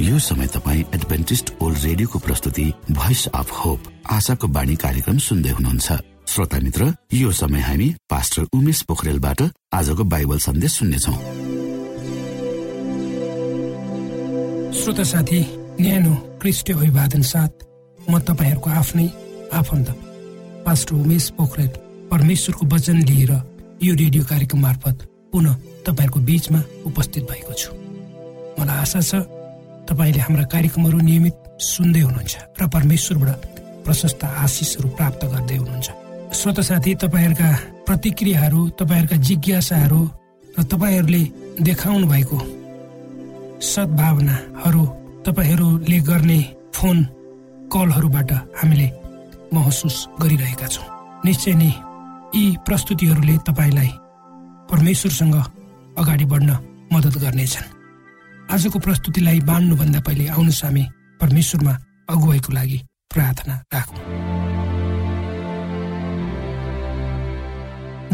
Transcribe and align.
यो 0.00 0.18
समय 0.18 0.46
तपाईँ 0.46 0.82
एडभेन्टिस्ट 0.94 1.50
ओल्ड 1.62 1.78
रेडियोको 1.82 2.18
प्रस्तुति 2.18 2.64
भोइस 2.90 3.26
अफ 3.34 3.50
होप 3.58 3.82
आशाको 4.12 4.46
बाणी 4.48 4.74
कार्यक्रम 4.76 5.18
सुन्दै 5.18 5.50
हुनुहुन्छ। 5.50 5.92
श्रोता 6.28 6.58
मित्र 6.60 6.92
यो 7.14 7.30
समय 7.32 7.60
हामी 7.60 7.88
पास्टर 8.10 8.42
उमेश 8.54 8.82
पोखरेलबाट 8.88 9.42
आजको 9.72 10.04
बाइबल 10.04 10.38
सन्देश 10.38 10.72
सुन्नेछौ। 10.72 11.12
श्रोता 14.80 15.04
साथी 15.04 15.40
न्यानो 15.80 16.14
क्रिस्ट 16.40 16.70
अभिवादन 16.70 17.22
साथ 17.24 17.64
म 18.10 18.18
तपाईँहरूको 18.20 18.70
आफ्नै 18.70 19.08
आफन्त 19.54 19.88
पास्टर 20.66 20.94
उमेश 20.94 21.30
पोखरेल 21.38 21.70
परमेश्वरको 22.12 22.66
वचन 22.74 23.00
लिएर 23.08 23.32
यो 23.82 23.94
रेडियो 23.94 24.24
कार्यक्रम 24.24 24.60
मार्फत 24.60 25.08
पुनः 25.32 25.54
तपाईँहरूको 25.86 26.20
बीचमा 26.20 26.60
उपस्थित 26.84 27.24
भएको 27.32 27.52
छु। 27.54 27.72
मलाई 28.60 28.76
आशा 28.76 29.00
छ 29.00 29.24
तपाईँले 29.88 30.20
हाम्रा 30.20 30.44
कार्यक्रमहरू 30.52 30.98
नियमित 31.08 31.36
सुन्दै 31.62 32.00
हुनुहुन्छ 32.00 32.34
र 32.58 32.62
परमेश्वरबाट 32.74 33.40
प्रशस्त 33.84 34.22
आशिषहरू 34.24 34.88
प्राप्त 34.98 35.22
गर्दै 35.32 35.56
हुनुहुन्छ। 35.56 35.88
श्रोत 36.34 36.58
साथी 36.68 36.94
तपाईँहरूका 37.02 37.48
प्रतिक्रियाहरू 37.86 38.60
तपाईँहरूका 38.78 39.16
जिज्ञासाहरू 39.28 40.00
र 40.58 40.62
तपाईँहरूले 40.70 41.22
देखाउनु 41.62 42.06
भएको 42.06 42.38
सद्भावनाहरू 43.62 44.84
तपाईँहरूले 45.26 45.98
गर्ने 46.10 46.40
फोन 46.74 46.96
कलहरूबाट 47.72 48.30
हामीले 48.58 48.88
महसुस 49.54 49.96
गरिरहेका 50.22 50.66
छौँ। 50.66 50.86
निश्चय 51.24 51.54
नै 51.54 51.70
यी 52.34 52.44
प्रस्तुतिहरूले 52.66 53.36
तपाईँलाई 53.48 53.90
परमेश्वरसँग 54.70 55.36
अगाडि 55.96 56.24
बढ्न 56.32 56.50
मद्दत 56.92 57.16
गर्नेछन्। 57.22 57.75
आजको 58.46 58.78
प्रस्तुतिलाई 58.78 59.40
बाँड्नुभन्दा 59.42 60.00
पहिले 60.06 60.26
आउनुहोस् 60.30 60.64
हामी 60.64 60.84
परमेश्वरमा 61.20 61.72
अगुवाईको 62.08 62.52
लागि 62.52 62.78
प्रार्थना 63.10 63.54
राखौँ। 63.74 64.02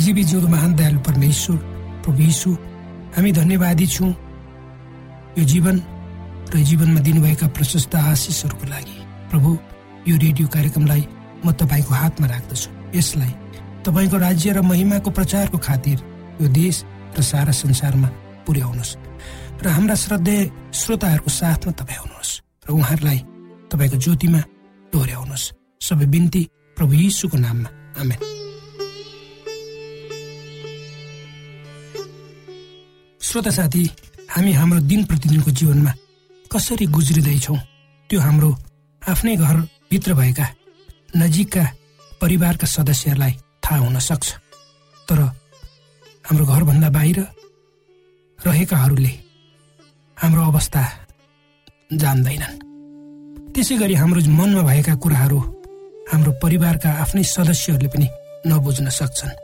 जीवी 0.01 0.23
जिउँदो 0.25 0.49
महान 0.49 0.73
दयालु 0.75 1.01
परमेश्वर 1.05 1.57
प्रभु 2.05 2.51
हामी 3.13 3.33
धन्यवादी 3.33 3.87
छौँ। 3.87 4.13
यो 5.37 5.45
जीवन 5.45 5.77
र 6.49 6.57
जीवनमा 6.65 7.01
दिनुभएका 7.01 7.47
प्रशस्त 7.53 7.95
आशिषहरूको 7.95 8.67
लागि। 8.73 8.97
प्रभु 9.31 9.51
यो 10.09 10.17
रेडियो 10.17 10.49
कार्यक्रमलाई 10.49 11.03
म 11.45 11.53
तपाईँको 11.53 11.93
हातमा 11.93 12.27
राख्दछु। 12.27 12.97
यसलाई 12.97 13.33
तपाईँको 13.85 14.17
राज्य 14.17 14.53
र 14.53 14.61
महिमाको 14.65 15.11
प्रचारको 15.13 15.59
खातिर 15.61 15.99
यो 16.41 16.49
देश 16.49 16.85
र 17.19 17.23
सारा 17.23 17.53
संसारमा 17.53 18.09
पुर्याउनुहोस्। 18.49 18.97
र 19.63 19.69
हाम्रा 19.69 19.95
श्रद्धेय 19.95 20.51
श्रोताहरूको 20.75 21.31
साथमा 21.31 21.73
तपाईँ 21.79 21.99
आउनुहोस् 21.99 22.33
र 22.67 22.69
उहाँहरूलाई 22.75 23.19
तपाईँको 23.71 23.97
ज्योतिमा 23.97 24.41
डोर्याउनुहोस्। 24.93 25.45
सबै 25.87 26.07
बिन्ती 26.11 26.43
प्रभु 26.77 26.93
यीशुको 26.93 27.37
नाममा। 27.39 27.71
आमेन। 28.03 28.19
श्रोता 33.23 33.51
साथी 33.51 33.83
हामी 34.35 34.53
हाम्रो 34.53 34.81
दिन 34.91 35.01
प्रतिदिनको 35.07 35.51
जीवनमा 35.55 35.93
कसरी 36.51 36.87
गुज्रिँदैछौँ? 36.87 37.59
त्यो 38.11 38.19
हाम्रो 38.21 38.51
आफ्नै 39.03 39.37
घरभित्र 39.37 40.11
भएका 40.15 40.47
नजिकका 41.17 41.65
परिवारका 42.21 42.67
सदस्यहरूलाई 42.67 43.33
थाहा 43.63 43.79
हुन 43.79 43.99
सक्छ। 43.99 44.29
तर 45.09 45.19
हाम्रो 46.27 46.45
घरभन्दा 46.51 46.89
बाहिर 46.91 47.19
रहेकाहरूले 48.39 49.13
हाम्रो 50.23 50.43
अवस्था 50.43 50.83
जान्दैनन्। 51.93 52.55
त्यसै 53.53 53.77
गरी 53.77 53.95
हाम्रो 53.95 54.21
मनमा 54.31 54.63
भएका 54.63 54.95
कुराहरू 54.95 55.39
हाम्रो 56.11 56.33
परिवारका 56.43 56.91
आफ्नै 57.03 57.23
सदस्यहरूले 57.23 57.89
पनि 57.89 58.09
नबुझ्न 58.47 58.87
सक्छन्। 58.89 59.35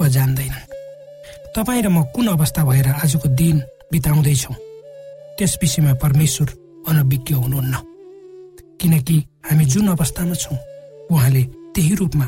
वा 0.00 0.06
जान्दैनन्। 0.08 0.66
तपाईँ 1.54 1.82
र 1.82 1.88
म 1.88 2.02
कुन 2.02 2.26
अवस्था 2.26 2.64
भएर 2.66 2.88
आजको 2.98 3.28
दिन 3.30 3.62
बिताउँदैछौँ? 3.92 4.56
त्यस 5.38 5.52
विषयमा 5.62 5.94
परमेश्वर 5.94 6.48
अनभिज्ञ 6.88 7.34
हुनुहुन्न। 7.34 7.74
किनकि 8.82 9.16
हामी 9.46 9.64
जुन 9.64 9.86
अवस्थामा 9.88 10.34
छौँ 10.34 10.58
उहाँले 11.14 11.42
त्यही 11.74 11.94
रूपमा। 11.94 12.26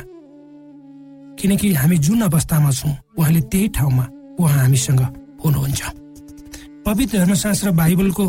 किनकि 1.43 1.75
हामी 1.75 1.99
जुन 1.99 2.21
अवस्थामा 2.23 2.71
छौँ 2.71 2.95
उहाँले 3.19 3.41
त्यही 3.51 3.69
ठाउँमा 3.69 4.05
उहाँ 4.39 4.59
हामीसँग 4.63 5.03
हुनुहुन्छ। 5.45 5.83
पवित्र 6.89 7.19
धर्मशास्त्र 7.19 7.71
बाइबलको 7.71 8.25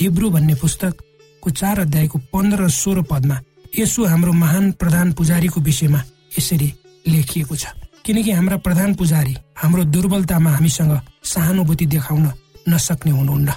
हिब्रू 0.00 0.30
भन्ने 0.30 0.54
पुस्तकको 0.60 1.50
चार 1.50 1.78
अध्यायको 1.80 2.18
पन्ध्र 2.28 2.62
र 2.62 2.68
सोह्र 2.68 3.02
पदमा 3.08 3.36
यसो 3.78 4.04
हाम्रो 4.04 4.32
महान 4.32 4.72
प्रधान 4.76 5.12
पुजारीको 5.16 5.60
विषयमा 5.60 6.00
यसरी 6.36 6.68
लेखिएको 7.08 7.56
छ। 7.56 7.72
किनकि 8.04 8.30
हाम्रा 8.30 8.56
प्रधान 8.60 8.94
पुजारी 9.00 9.34
हाम्रो 9.56 9.84
दुर्बलतामा 9.88 10.50
हामीसँग 10.50 10.92
सहानुभूति 11.24 11.86
देखाउन 11.86 12.28
नसक्ने 12.68 13.12
हुनुहुन्न। 13.16 13.50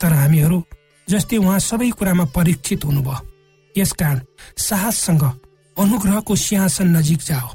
तर 0.00 0.12
हामीहरू 0.22 0.62
जस्तै 1.08 1.36
उहाँ 1.36 1.58
सबै 1.58 1.90
कुरामा 1.98 2.24
परीक्षित 2.30 2.84
हुनुभयो। 2.84 3.18
यसकारण 3.74 4.20
साहससँग 4.54 5.24
अनुग्रहको 5.76 6.36
सिंहासन 6.46 6.96
नजिक 6.96 7.20
जाओ 7.26 7.48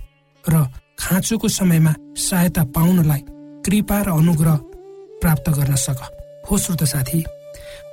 र 0.44 0.68
खाँचोको 1.00 1.48
समयमा 1.48 1.94
सहायता 2.20 2.64
पाउनलाई 2.76 3.24
कृपा 3.64 4.02
र 4.04 4.10
अनुग्रह 4.20 4.60
प्राप्त 5.22 5.50
गर्न 5.50 5.76
सक। 5.76 6.00
हो 6.48 6.58
श्रोत 6.58 6.84
साथी 6.84 7.24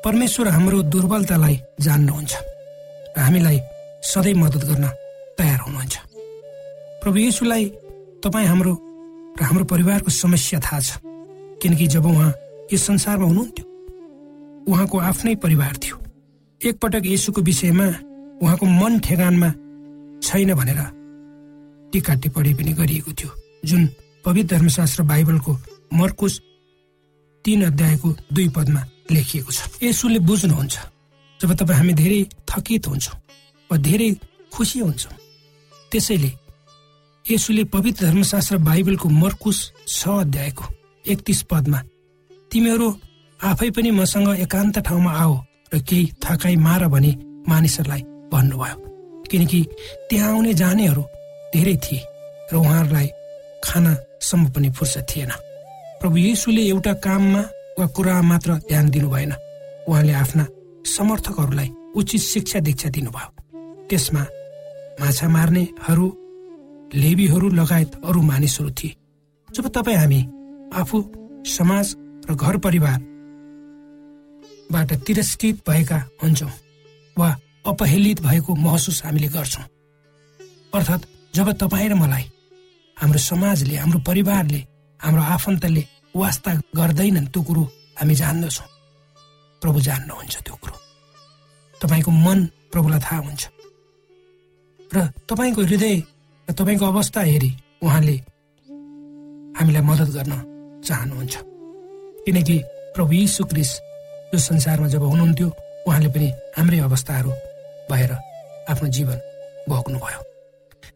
परमेश्वर 0.04 0.48
हाम्रो 0.48 0.82
दुर्बलतालाई 0.92 1.56
जान्नुहुन्छ 1.80 2.32
र 3.16 3.20
हामीलाई 3.20 3.58
सधैँ 4.02 4.34
मद्दत 4.34 4.64
गर्न 4.64 4.86
तयार 5.38 5.60
हुनुहुन्छ। 5.66 5.94
प्रभु 7.02 7.18
येसुलाई 7.18 7.64
तपाईँ 8.24 8.46
हाम्रो 8.46 8.72
र 9.38 9.42
हाम्रो 9.42 9.64
परिवारको 9.64 10.10
समस्या 10.12 10.60
थाहा 10.60 10.80
छ 10.80 10.98
किनकि 11.62 11.86
जब 11.86 12.06
उहाँ 12.06 12.32
यस 12.72 12.82
संसारमा 12.86 13.26
हुनुहुन्थ्यो 13.26 13.64
उहाँको 14.72 14.96
आफ्नै 14.98 15.34
परिवार 15.44 15.76
थियो। 15.82 15.96
एकपटक 16.60 17.02
यसुको 17.06 17.40
विषयमा 17.42 17.86
उहाँको 18.42 18.66
मन 18.66 18.98
ठेगानमा 19.04 19.50
छैन 20.22 20.54
भनेर 20.54 20.80
टिका 21.92 22.14
टिप्पणी 22.14 22.52
पनि 22.54 22.72
गरिएको 22.72 23.12
थियो 23.12 23.30
जुन 23.64 23.82
पवित्र 24.24 24.56
धर्मशास्त्र 24.56 25.02
बाइबलको 25.02 25.52
मर्कुस 25.94 26.40
तीन 27.46 27.64
अध्यायको 27.64 28.08
दुई 28.34 28.48
पदमा 28.50 28.82
लेखिएको 29.14 29.50
छ। 29.52 29.60
यसुले 29.78 30.18
बुझ्नुहुन्छ 30.18 30.76
जब 31.40 31.50
तपाईँ 31.54 31.78
हामी 31.78 31.92
धेरै 31.94 32.20
थकित 32.50 32.86
हुन्छौँ 32.90 33.16
वा 33.70 33.76
धेरै 33.78 34.10
खुसी 34.50 34.78
हुन्छौँ। 34.82 35.14
त्यसैले 35.92 36.30
यसुले 37.26 37.64
पवित्र 37.70 38.06
धर्मशास्त्र 38.06 38.56
बाइबलको 38.66 39.08
मर्कुस 39.22 39.58
छ 39.86 40.02
अध्यायको 40.26 40.64
एकतिस 41.04 41.42
पदमा 41.50 41.78
तिमीहरू 42.50 42.88
आफै 43.40 43.70
पनि 43.70 43.90
मसँग 43.90 44.28
एकान्त 44.42 44.78
ठाउँमा 44.82 45.12
आओ 45.14 45.34
र 45.72 45.78
केही 45.86 46.04
थकाइ 46.18 46.56
मार 46.66 46.86
भने 46.90 47.10
मानिसहरूलाई 47.46 48.02
भन्नुभयो। 48.32 48.76
किनकि 49.30 49.60
त्यहाँ 50.10 50.30
आउने 50.34 50.52
जानेहरू 50.54 51.02
धेरै 51.54 51.76
थिए 51.84 52.02
र 52.50 52.54
उहाँहरूलाई 52.58 53.08
खानासम्म 53.64 54.44
पनि 54.50 54.70
फुर्सद 54.70 55.06
थिएन। 55.10 55.32
प्रभु 56.00 56.16
यीशुले 56.16 56.62
एउटा 56.68 56.92
काममा 57.04 57.42
वा 57.78 57.86
कुरा 57.96 58.14
मात्र 58.22 58.50
ध्यान 58.68 58.86
दिनु 58.90 59.08
भएन। 59.10 59.32
उहाँले 59.88 60.12
आफ्ना 60.12 60.44
समर्थकहरूलाई 60.86 61.68
उचित 61.96 62.20
शिक्षा 62.22 62.58
दीक्षा 62.66 62.88
दिनुभयो। 62.96 63.28
त्यसमा 63.88 64.22
माछा 65.00 65.26
मार्नेहरू 65.28 66.06
लेबीहरू 66.94 67.46
लगायत 67.60 67.90
अरू 68.04 68.20
मानिसहरू 68.22 68.70
थिए। 68.78 68.96
जब 69.48 69.64
तपाईँ 69.68 69.96
हामी 69.96 70.20
आफू 70.74 70.96
समाज 71.46 71.86
र 72.28 72.30
घर 72.34 72.54
परिवारबाट 72.66 72.98
तिरस्कृत 75.06 75.56
भएका 75.68 75.98
हुन्छौँ 76.22 76.52
वा 77.16 77.28
अपहेलित 77.66 78.18
भएको 78.22 78.50
महसुस 78.54 78.98
हामीले 79.04 79.28
गर्छौँ 79.28 79.66
अर्थात् 80.74 81.08
जब 81.34 81.46
तपाईँ 81.62 81.88
र 81.88 81.94
मलाई 81.94 82.24
हाम्रो 82.96 83.20
समाजले 83.20 83.76
हाम्रो 83.76 83.98
परिवारले 84.06 84.60
हाम्रो 85.00 85.22
आफन्तले 85.22 85.82
वास्ता 86.16 86.50
गर्दैनन् 86.76 87.26
त्यो 87.26 87.42
कुरो 87.42 87.62
हामी 87.98 88.14
जान्दछौँ। 88.14 88.68
प्रभु 89.62 89.80
जान्नुहुन्छ 89.80 90.36
त्यो 90.36 90.54
कुरो। 90.54 90.76
तपाईँको 91.80 92.10
मन 92.10 92.38
प्रभुलाई 92.72 93.00
थाहा 93.00 93.20
हुन्छ। 93.20 93.42
र 94.94 94.96
तपाईँको 95.28 95.62
हृदय 95.62 95.96
र 96.48 96.52
तपाईँको 96.52 96.84
अवस्था 96.86 97.20
हेरी 97.20 97.50
उहाँले 97.82 98.16
हामीलाई 99.58 99.82
मद्दत 99.82 100.10
गर्न 100.16 100.32
चाहनुहुन्छ। 100.84 101.34
किनकि 102.24 102.56
प्रभु 102.94 103.12
यीशु 103.12 103.44
क्रिस 103.44 103.70
यो 104.34 104.38
संसारमा 104.38 104.88
जब 104.88 105.02
हुनुहुन्थ्यो 105.02 105.48
उहाँले 105.86 106.08
पनि 106.08 106.28
हाम्रै 106.56 106.78
अवस्थाहरू 106.78 107.30
भएर 107.90 108.12
आफ्नो 108.70 108.88
जीवन 108.88 109.18
भोग्नुभयो। 109.68 110.20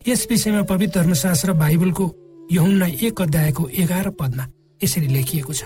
यस 0.08 0.26
विषयमा 0.30 0.62
पवित्र 0.62 1.00
धर्मशास्त्र 1.00 1.52
बाइबलको 1.52 2.06
यहुन्ना 2.50 2.86
एक 2.86 3.20
अध्यायको 3.22 3.68
एघार 3.68 4.08
पदमा 4.10 4.46
यसरी 4.82 5.06
लेखिएको 5.06 5.52
छ। 5.52 5.64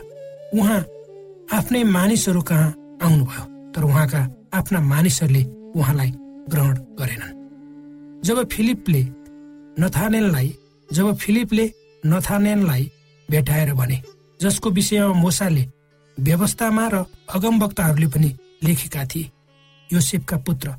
उहाँ 0.55 0.81
आफ्नै 1.53 1.83
मानिसहरू 1.85 2.43
कहाँ 2.43 2.99
आउनुभयो 3.03 3.45
तर 3.73 3.83
उहाँका 3.85 4.21
आफ्ना 4.55 4.81
मानिसहरूले 4.81 5.43
उहाँलाई 5.77 6.11
ग्रहण 6.51 6.75
गरेनन्। 7.01 8.23
जब 8.25 8.45
फिलिपले 8.49 9.03
नथानेललाई 9.81 10.55
जब 10.89 11.15
फिलिपले 11.17 11.71
नथानेललाई 12.07 12.91
भेटाएर 13.29 13.73
भने 13.75 14.03
जसको 14.41 14.71
विषयमा 14.71 15.13
मोसाले 15.21 15.65
व्यवस्थामा 16.19 16.89
र 16.89 17.05
अगमवक्ताहरूले 17.35 18.07
पनि 18.07 18.31
लेखेका 18.65 19.05
थिए 19.05 19.31
योसेफका 19.91 20.37
पुत्र 20.37 20.75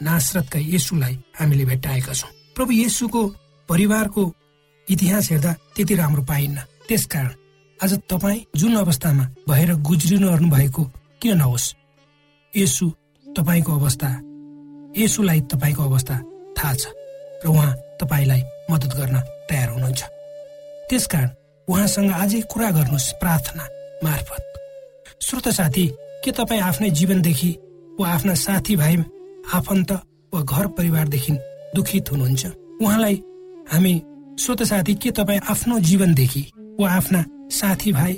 नासरतका 0.00 0.58
येसुलाई 0.58 1.14
हामीले 1.38 1.64
भेट्टाएका 1.64 2.12
छौँ। 2.12 2.30
प्रभु 2.56 2.72
येसुको 2.72 3.22
परिवारको 3.68 4.22
इतिहास 4.88 5.30
हेर्दा 5.30 5.52
त्यति 5.76 5.94
राम्रो 5.94 6.22
पाइन्न। 6.22 6.58
त्यसकारण 6.88 7.32
आज 7.80 7.92
तपाईँ 8.10 8.44
जुन 8.56 8.74
अवस्थामा 8.76 9.24
भएर 9.48 9.74
गुज्रिनु 9.80 10.50
भएको 10.50 10.82
किन 11.22 11.36
नहोस्? 11.38 11.74
यसु 12.52 12.86
तपाईँको 13.26 13.72
अवस्था। 13.72 14.08
यसुलाई 14.96 15.40
तपाईँको 15.40 15.82
अवस्था 15.82 16.16
थाहा 16.58 16.74
छ 16.74 16.86
र 17.44 17.48
उहाँ 17.48 17.72
तपाईँलाई 18.00 18.42
मद्दत 18.70 18.92
गर्न 18.96 19.16
तयार 19.48 19.68
हुनुहुन्छ। 19.68 20.02
त्यसकारण 20.88 21.30
उहाँसँग 21.68 22.12
अझै 22.12 22.40
कुरा 22.52 22.70
गर्नुहोस् 22.70 23.12
प्रार्थना 23.20 23.64
मार्फत। 24.04 24.44
श्रोत 25.22 25.48
साथी 25.48 25.86
के 26.24 26.30
तपाईँ 26.30 26.60
आफ्नै 26.60 26.90
जीवनदेखि 26.90 27.50
वा 28.00 28.08
आफ्ना 28.08 28.34
साथीभाइ 28.34 28.96
आफन्त 29.54 29.92
वा 30.32 30.40
घर 30.42 30.66
परिवारदेखि 30.76 31.32
दुखित 31.74 32.10
हुनुहुन्छ? 32.10 32.46
उहाँलाई 32.80 33.16
हामी 33.72 33.94
स्वत 34.40 34.62
साथी 34.62 34.94
के 34.94 35.10
तपाईँ 35.10 35.40
आफ्नो 35.50 35.78
जीवनदेखि 35.80 36.40
वा 36.80 36.90
आफ्ना 36.90 37.24
साथीभाइ 37.50 38.14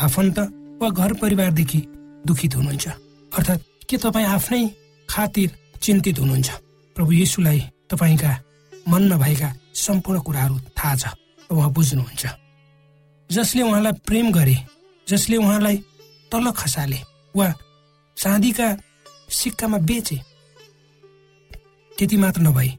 आफन्त 0.00 0.38
वा 0.80 0.88
घर 0.90 1.12
परिवारदेखि 1.12 1.80
दुखित 2.26 2.54
हुनुहुन्छ? 2.56 2.88
अर्थात् 3.32 3.62
के 3.88 3.96
तपाईँ 3.96 4.26
आफ्नै 4.26 4.62
खातिर 5.08 5.50
चिन्तित 5.82 6.18
हुनुहुन्छ? 6.18 6.50
प्रभु 6.96 7.12
यीशुलाई 7.12 7.60
तपाईँका 7.90 8.32
मनमा 8.88 9.16
भएका 9.16 9.52
सम्पूर्ण 9.74 10.20
कुराहरू 10.20 10.58
थाहा 10.78 10.94
छ 10.96 11.04
उहाँ 11.50 11.70
बुझ्नुहुन्छ। 11.72 12.26
जसले 13.30 13.62
उहाँलाई 13.62 13.92
प्रेम 14.06 14.32
गरे 14.32 14.56
जसले 15.06 15.36
उहाँलाई 15.36 15.76
तल 16.32 16.50
खसाले 16.50 17.00
वा 17.36 17.52
चाँदीका 18.16 18.68
सिक्कामा 19.30 19.78
बेचे 19.78 20.16
त्यति 21.98 22.16
मात्र 22.16 22.40
नभई 22.40 22.70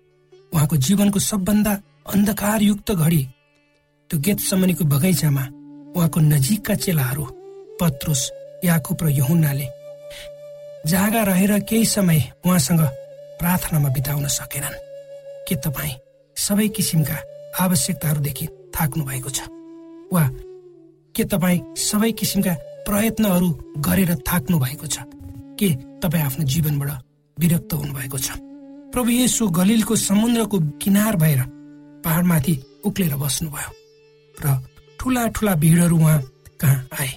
उहाँको 0.53 0.75
जीवनको 0.77 1.19
सबभन्दा 1.19 1.73
अन्धकारयुक्त 2.05 2.91
घडी 2.91 3.23
त्यो 4.09 4.19
गेत 4.19 4.39
समनीको 4.39 4.85
बगैँचामा 4.85 5.43
उहाँको 5.95 6.19
नजिकका 6.19 6.75
चेलाहरू 6.75 7.25
पत्रुस 7.79 8.21
याकुब 8.65 9.03
र 9.03 9.07
यहुन्नाले 9.09 9.67
जागा 10.87 11.21
रहेर 11.23 11.59
केही 11.69 11.85
समय 11.85 12.19
उहाँसँग 12.45 12.81
प्रार्थनामा 13.39 13.89
बिताउन 13.89 14.27
सकेनन्। 14.27 14.75
के 15.47 15.55
तपाईँ 15.55 15.99
सबै 16.35 16.67
किसिमका 16.67 17.17
आवश्यकताहरूदेखि 17.59 18.47
थाक्नु 18.75 19.03
भएको 19.05 19.29
छ? 19.29 19.41
वा 20.13 20.23
के 21.15 21.23
तपाईँ 21.23 21.75
सबै 21.77 22.11
किसिमका 22.11 22.53
प्रयत्नहरू 22.87 23.49
गरेर 23.77 24.15
थाक्नु 24.15 24.59
भएको 24.59 24.87
छ? 24.87 24.97
के 25.59 25.69
तपाईँ 26.01 26.23
आफ्नो 26.23 26.45
जीवनबाट 26.45 26.91
विरक्त 27.39 27.73
हुनुभएको 27.73 28.17
छ? 28.17 28.31
प्रभु 28.93 29.09
येसु 29.09 29.47
गलिलको 29.47 29.95
समुद्रको 29.95 30.59
किनार 30.81 31.15
भएर 31.15 31.60
पहाडमाथि 32.03 32.55
उक्लेर 32.85 33.15
बस्नुभयो 33.15 33.71
र 34.35 34.45
ठुला 34.99 35.27
ठुला 35.29 35.53
भिडहरू 35.55 35.97
उहाँ 35.97 36.19
कहाँ 36.59 36.79
आए 36.93 37.11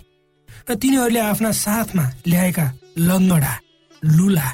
र 0.69 0.75
तिनीहरूले 0.77 1.21
आफ्ना 1.23 1.51
साथमा 1.55 2.05
ल्याएका 2.27 2.67
लङ्गडा 2.99 3.55
लुला 4.03 4.49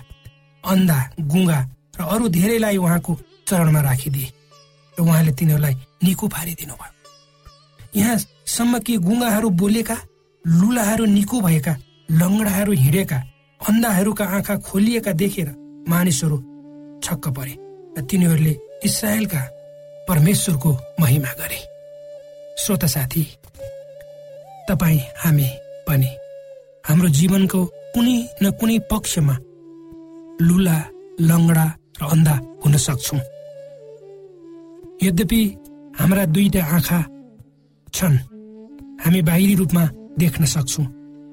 अन्धा 0.64 0.98
गुङ्गा 1.32 1.58
र 1.94 2.00
अरू 2.04 2.28
धेरैलाई 2.30 2.76
उहाँको 2.76 3.12
चरणमा 3.46 3.80
राखिदिए 3.80 4.28
र 4.94 5.02
उहाँले 5.02 5.32
तिनीहरूलाई 5.32 5.74
निको 6.04 6.26
पारिदिनु 6.28 6.74
भयो 6.74 6.98
यहाँसम्म 7.94 8.78
कि 8.80 8.96
गुङ्गाहरू 8.98 9.48
बोलेका 9.52 9.96
लुलाहरू 10.44 11.04
निको 11.08 11.40
भएका 11.40 11.74
लङ्गडाहरू 12.12 12.72
हिँडेका 12.74 13.18
अन्धाहरूका 13.60 14.24
आँखा 14.26 14.56
खोलिएका 14.58 15.12
देखेर 15.12 15.48
मानिसहरू 15.88 16.36
छक्क 17.02 17.28
परे 17.30 17.54
र 17.96 18.02
तिनीहरूले 18.02 18.54
इसरायलका 18.84 19.40
परमेश्वरको 20.10 20.70
महिमा 21.00 21.32
गरे। 21.40 21.60
श्रोता 22.58 22.86
साथी 22.94 23.22
तपाईँ 24.68 25.00
हामी 25.22 25.48
पनि 25.86 26.10
हाम्रो 26.88 27.08
जीवनको 27.18 27.60
कुनै 27.94 28.16
न 28.42 28.50
कुनै 28.58 28.78
पक्षमा 28.90 29.34
लुला 30.46 30.76
लङ्गडा 31.28 31.66
र 32.00 32.02
अन्धा 32.14 32.34
हुन 32.62 32.74
सक्छौँ। 32.86 33.20
यद्यपि 35.02 35.42
हाम्रा 36.00 36.24
दुईटा 36.34 36.62
आँखा 36.76 37.00
छन् 37.94 38.18
हामी 39.04 39.20
बाहिरी 39.28 39.54
रूपमा 39.60 39.84
देख्न 40.18 40.44
सक्छौँ 40.54 40.86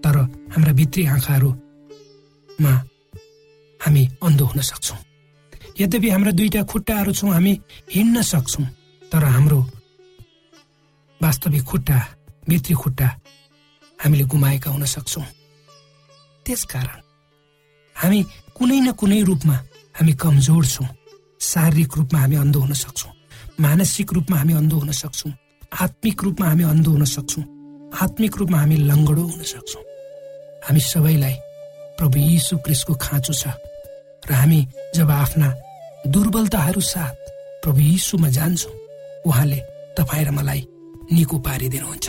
तर 0.03 0.15
हाम्रा 0.53 0.71
भित्री 0.79 1.05
आँखाहरूमा 1.15 2.73
हामी 3.79 4.03
अन्धो 4.25 4.45
हुन 4.45 4.61
सक्छौँ। 4.71 4.99
यद्यपि 5.79 6.09
हाम्रा 6.09 6.31
दुईटा 6.37 6.61
खुट्टाहरू 6.71 7.11
छौँ 7.13 7.31
हामी 7.33 7.53
हिँड्न 7.95 8.21
सक्छौँ 8.21 8.65
तर 9.11 9.23
हाम्रो 9.23 9.59
वास्तविक 11.21 11.63
खुट्टा 11.63 11.97
भित्री 12.49 12.75
खुट्टा 12.81 13.07
हामीले 13.99 14.23
गुमाएका 14.31 14.69
हुन 14.71 14.85
सक्छौँ। 14.85 15.25
त्यसकारण 16.45 16.99
हामी 17.95 18.19
कुनै 18.57 18.79
न 18.79 18.91
कुनै 18.99 19.21
रूपमा 19.29 19.55
हामी 19.97 20.13
कमजोर 20.21 20.65
छौँ 20.65 20.87
शारीरिक 21.41 21.97
रूपमा 21.97 22.19
हामी 22.19 22.35
अन्धो 22.35 22.59
हुन 22.59 22.73
सक्छौँ 22.73 23.13
मानसिक 23.61 24.13
रूपमा 24.13 24.37
हामी 24.37 24.53
अन्धो 24.53 24.77
हुन 24.77 24.91
सक्छौँ 25.03 25.33
आत्मिक 25.83 26.23
रूपमा 26.23 26.47
हामी 26.47 26.63
अन्धो 26.73 26.91
हुन 26.91 27.05
सक्छौँ 27.05 27.43
आत्मिक 28.01 28.37
रूपमा 28.37 28.57
हामी 28.59 28.75
लङ्गडो 28.89 29.23
हुन 29.23 29.43
सक्छौँ। 29.53 29.83
हामी 30.65 30.79
सबैलाई 30.91 31.35
प्रभु 31.97 32.17
यीशु 32.19 32.57
क्रिस्टको 32.65 32.93
खाँचो 33.05 33.33
छ 33.33 33.53
र 34.29 34.33
हामी 34.33 34.59
जब 34.95 35.11
आफ्ना 35.11 35.47
दुर्बलताहरू 36.05 36.81
साथ 36.81 37.15
प्रभु 37.63 37.79
यीशुमा 37.79 38.29
जान्छौँ। 38.29 38.73
उहाँले 39.25 39.59
तपाईँ 39.97 40.25
र 40.25 40.31
मलाई 40.31 40.61
निको 41.11 41.37
पारिदिनुहुन्छ। 41.39 42.07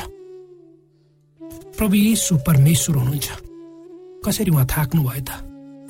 प्रभु 1.79 1.95
यीशु 1.95 2.37
परमेश्वर 2.47 2.97
हुनुहुन्छ। 2.97 3.29
कसरी 4.25 4.51
उहाँ 4.51 4.67
थाक्नु 4.67 5.03
भयो 5.03 5.23
त? 5.25 5.31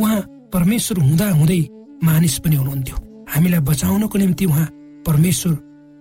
उहाँ 0.01 0.21
परमेश्वर 0.53 0.99
हुँदा 0.99 1.29
हुँदै 1.31 1.61
मानिस 2.05 2.39
पनि 2.39 2.57
हुनुहुन्थ्यो। 2.57 2.97
हामीलाई 3.29 3.61
बचाउनको 3.61 4.19
निम्ति 4.19 4.45
उहाँ 4.45 4.67
परमेश्वर 5.07 5.53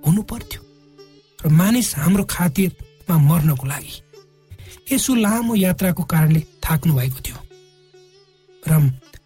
हुनु 0.06 0.22
पर्थ्यो 0.22 0.62
र 1.44 1.50
मानिस 1.50 1.96
हाम्रो 1.98 2.24
खातिरमा 2.24 3.16
मर्नको 3.18 3.66
लागि। 3.68 3.94
यसो 4.92 5.16
लामो 5.16 5.56
यात्राको 5.56 6.04
कारणले 6.04 6.42
थाक्नु 6.64 6.94
भएको 6.96 7.20
थियो। 7.26 7.38
र 8.68 8.72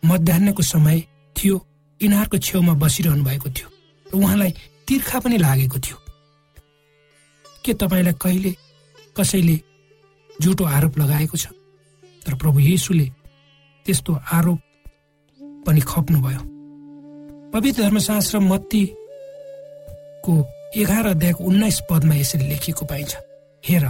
मध्याहको 0.06 0.64
समय 0.64 0.98
थियो। 1.36 1.58
इनारको 2.02 2.38
छेउमा 2.38 2.74
बसिरहनु 2.74 3.24
भएको 3.24 3.50
थियो 3.50 3.68
र 4.06 4.16
उहाँलाई 4.18 4.52
तिर्खा 4.88 5.20
पनि 5.20 5.38
लागेको 5.38 5.80
थियो। 5.80 5.98
के 7.66 7.74
तपाईँलाई 7.74 8.14
कहिले 8.22 8.52
कसैले 9.18 9.56
झुटो 10.42 10.64
आरोप 10.66 10.98
लगाएको 10.98 11.38
छ? 11.38 11.46
तर 12.26 12.34
प्रभु 12.36 12.60
येसुले 12.60 13.08
त्यस्तो 13.86 14.12
आरोप 14.34 14.60
पनि 15.66 15.82
खप्नुभयो। 15.82 16.42
पवित्र 17.54 17.82
धर्मशास्त्र 17.84 18.40
मत्तीको 18.40 20.34
एघार 20.82 21.06
अध्यायको 21.06 21.44
उन्नाइस 21.44 21.80
पदमा 21.90 22.16
यसरी 22.16 22.46
लेखिएको 22.48 22.86
पाइन्छ। 22.86 23.16
हेर 23.64 23.86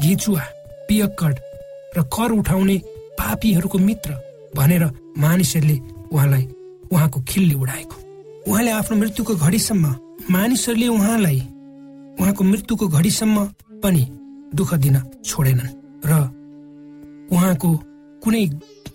घिचुवा 0.00 0.44
पियक्कड 0.88 1.34
र 1.96 1.98
कर 2.14 2.30
उठाउने 2.32 2.76
पापीहरूको 3.18 3.78
मित्र 3.78 4.10
भनेर 4.56 4.84
मानिसहरूले 5.18 5.76
उहाँलाई 6.12 6.44
उहाँको 6.90 7.20
खिल्ली 7.28 7.54
उडाएको। 7.54 7.96
उहाँले 8.50 8.70
आफ्नो 8.70 8.96
मृत्युको 8.96 9.34
घडीसम्म 9.36 9.84
मानिसहरूले 10.30 10.88
उहाँलाई 10.88 11.40
उहाँको 12.20 12.44
मृत्युको 12.44 12.88
घडीसम्म 12.88 13.44
पनि 13.82 14.02
दुःख 14.54 14.74
दिन 14.74 14.96
छोडेनन् 15.24 15.74
र 16.06 16.12
उहाँको 17.32 17.68
कुनै 18.22 18.44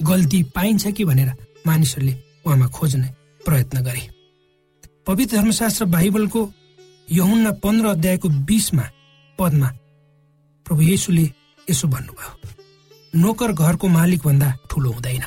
गल्ती 0.04 0.44
पाइन्छ 0.56 0.88
कि 0.88 1.06
भनेर 1.06 1.32
मानिसहरूले 1.68 2.14
उहाँमा 2.46 2.68
खोज्ने 2.68 3.08
प्रयत्न 3.46 3.82
गरे। 3.84 4.04
पवित्र 5.08 5.38
धर्मशास्त्र 5.38 5.86
बाइबलको 5.86 6.42
यहुन्ना 7.08 7.52
पन्ध्र 7.64 7.86
अध्यायको 7.88 8.30
बिसमा 8.46 8.84
पदमा 9.40 9.70
प्रभु 10.66 10.82
येसुले 10.82 11.25
यसो 11.68 11.88
भन्नुभयो 11.88 12.32
नोकर 13.14 13.52
घरको 13.54 13.88
मालिक 13.88 14.22
भन्दा 14.25 14.50
ठुलो 14.70 14.92
हुँदैन। 14.92 15.24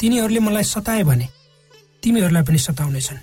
तिनीहरूले 0.00 0.40
मलाई 0.40 0.64
सताए 0.64 1.02
भने 1.04 1.26
तिमीहरूलाई 2.02 2.42
पनि 2.42 2.58
सताउनेछन्। 2.58 3.18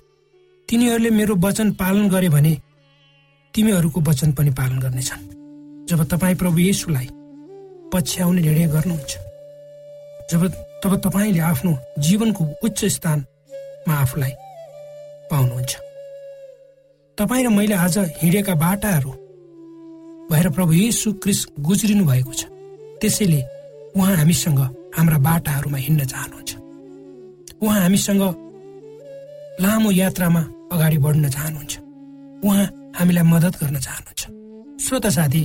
तिनीहरूले 0.70 1.10
मेरो 1.10 1.36
वचन 1.36 1.72
पालन 1.79 2.10
गरे 2.10 2.29
भने 2.29 2.53
तिमीहरूको 3.53 4.00
वचन 4.01 4.32
पनि 4.32 4.51
पालन 4.51 4.79
गर्नेछन्। 4.79 5.24
जब 5.89 6.00
तपाईँ 6.12 6.36
प्रभु 6.36 6.58
येसुलाई 6.60 7.08
पछ्याउने 7.94 8.41
निर्णय 8.41 8.67
गर्नुहुन्छ 8.67 9.13
जब 10.32 10.41
तब 10.84 10.96
तपाईँले 11.05 11.39
आफ्नो 11.39 11.72
जीवनको 12.01 12.44
उच्च 12.63 12.86
स्थानमा 12.86 13.94
आफूलाई 13.94 14.34
पाउनुहुन्छ। 15.32 15.74
तपाईँ 17.17 17.44
र 17.46 17.50
मैले 17.50 17.75
आज 17.75 17.98
हिँडेका 18.22 18.55
बाटाहरू 18.55 19.12
भएर 20.29 20.50
प्रभु 20.50 20.74
येसु 20.74 21.13
क्रिस 21.24 21.39
गुज्रिनु 21.62 22.05
भएको 22.05 22.34
छ। 22.34 22.50
त्यसैले 23.01 23.41
उहाँ 23.96 24.15
हामीसँग 24.15 24.60
हाम्रा 24.98 25.17
बाटाहरूमा 25.22 25.77
हिँड्न 25.77 26.05
चाहनुहुन्छ। 26.05 26.51
उहाँ 27.62 27.79
हामीसँग 27.82 28.22
लामो 29.62 29.92
यात्रामा 29.92 30.42
अगाडि 30.72 30.98
बढ्न 30.98 31.30
चाहनुहुन्छ। 31.30 31.74
उहाँ 32.44 32.66
हामीलाई 32.98 33.24
मद्दत 33.24 33.54
गर्न 33.64 33.80
चाहनुहुन्छ। 33.80 34.24
श्रोता 34.84 35.10
साथी 35.10 35.42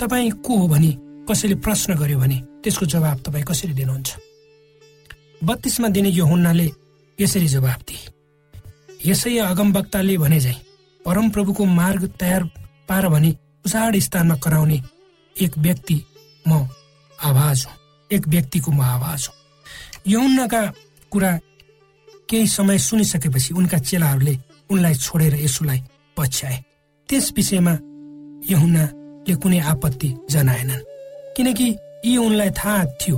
तपाईँ 0.00 0.30
को 0.44 0.52
हो 0.58 0.68
भनी 0.68 0.90
कसैले 1.28 1.54
प्रश्न 1.60 1.94
गर्यो 1.94 2.18
भने 2.18 2.36
त्यसको 2.64 2.86
जवाब 2.86 3.16
तपाईँ 3.20 3.44
कसरी 3.44 3.72
दिनुहुन्छ? 3.72 4.08
बत्तीसमा 5.44 5.88
दिने 5.88 6.08
यो 6.08 6.24
हुन्नाले 6.24 6.68
यसरी 7.20 7.48
जवाब 7.48 7.80
दिए। 7.88 8.04
यसै 9.06 9.36
अगमवक्ताले 9.38 10.16
भने 10.18 10.40
झै 10.40 10.56
परमप्रभुको 11.04 11.64
मार्ग 11.64 12.02
तयार 12.20 12.42
पार 12.88 13.08
भने 13.08 13.30
उचाड 13.66 13.96
स्थानमा 13.96 14.36
कराउने 14.40 14.78
एक 15.36 15.58
व्यक्ति 15.58 15.96
म 16.48 16.64
आवाज 17.24 17.66
हुँ। 17.66 17.76
एक 18.10 18.28
व्यक्तिको 18.28 18.72
म 18.72 18.80
आवाज 18.80 19.28
हुँ। 19.28 19.36
यौनका 20.12 20.62
कुरा 21.12 21.30
केही 22.28 22.46
समय 22.46 22.78
सुनिसकेपछि 22.78 23.54
उनका 23.54 23.78
चेलाहरूले 23.78 24.38
उनलाई 24.70 24.94
छोडेर 24.94 25.34
यसुलाई 25.34 25.80
पछ्याए। 26.16 26.64
त्यस 27.08 27.32
विषयमा 27.36 27.72
यहुनाले 28.50 29.34
कुनै 29.34 29.58
आपत्ति 29.58 30.08
जनाएनन्। 30.30 30.84
किनकि 31.36 31.76
यी 32.04 32.16
उनलाई 32.16 32.50
थाहा 32.50 32.84
थियो 33.00 33.16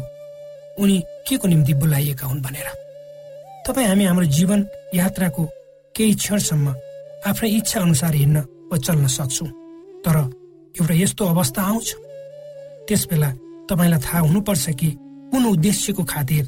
उनी 0.78 1.02
के 1.28 1.36
को 1.36 1.48
निम्ति 1.48 1.74
बोलाइएका 1.74 2.26
हुन् 2.26 2.42
भनेर। 2.42 2.68
तपाईँ 3.66 3.88
हामी 3.88 4.04
हाम्रो 4.04 4.24
जीवन 4.24 4.66
यात्राको 4.94 5.44
केही 5.96 6.14
क्षणसम्म 6.14 6.74
आफ्नै 7.26 7.50
इच्छा 7.50 7.80
अनुसार 7.80 8.14
हिँड्न 8.14 8.38
वा 8.70 8.78
चल्न 8.78 9.06
सक्छौँ। 9.06 9.48
तर 10.06 10.16
एउटा 10.80 10.94
यस्तो 10.94 11.24
अवस्था 11.26 11.62
आउँछ। 11.62 11.94
त्यस 12.88 13.06
बेला 13.10 13.30
तपाईँलाई 13.70 14.00
थाहा 14.00 14.18
हुनुपर्छ 14.18 14.70
कि 14.70 14.88
कुन 15.30 15.44
उद्देश्यको 15.46 16.04
खातिर 16.04 16.44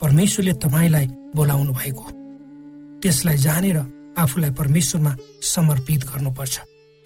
परमेश्वरले 0.00 0.52
तपाईँलाई 0.52 1.06
बोलाउनु 1.36 1.72
भएको 1.72 2.04
त्यसलाई 3.02 3.36
जानेर 3.36 3.78
आफूलाई 4.18 4.50
परमेश्वरमा 4.50 5.12
समर्पित 5.44 6.04
गर्नुपर्छ। 6.10 6.54